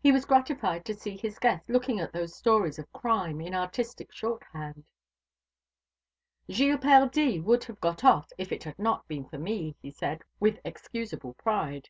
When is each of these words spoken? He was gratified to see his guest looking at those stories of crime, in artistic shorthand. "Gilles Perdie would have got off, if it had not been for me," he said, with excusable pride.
He 0.00 0.12
was 0.12 0.24
gratified 0.24 0.84
to 0.84 0.94
see 0.94 1.16
his 1.16 1.40
guest 1.40 1.68
looking 1.68 1.98
at 1.98 2.12
those 2.12 2.32
stories 2.32 2.78
of 2.78 2.92
crime, 2.92 3.40
in 3.40 3.54
artistic 3.56 4.12
shorthand. 4.12 4.84
"Gilles 6.48 6.78
Perdie 6.78 7.40
would 7.40 7.64
have 7.64 7.80
got 7.80 8.04
off, 8.04 8.30
if 8.38 8.52
it 8.52 8.62
had 8.62 8.78
not 8.78 9.08
been 9.08 9.24
for 9.28 9.38
me," 9.38 9.74
he 9.82 9.90
said, 9.90 10.22
with 10.38 10.60
excusable 10.64 11.34
pride. 11.34 11.88